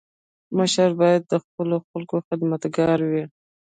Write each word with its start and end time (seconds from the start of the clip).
مشر 0.57 0.89
باید 0.99 1.21
د 1.27 1.33
خپلو 1.43 1.75
خلکو 1.89 2.15
خدمتګار 2.27 2.99
وي. 3.11 3.23